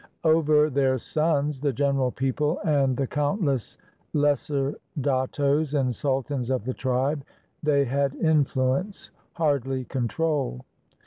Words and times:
Over 0.23 0.71
their 0.71 0.97
"sons"— 0.97 1.59
the 1.61 1.71
general 1.71 2.09
people 2.09 2.57
and 2.65 2.97
the 2.97 3.05
countless 3.05 3.77
lesser 4.13 4.73
dattos 4.99 5.79
and 5.79 5.95
sultans 5.95 6.49
of 6.49 6.65
the 6.65 6.73
tribe— 6.73 7.23
they 7.61 7.85
had 7.85 8.15
influence, 8.15 9.11
hardly 9.33 9.85
control. 9.85 10.65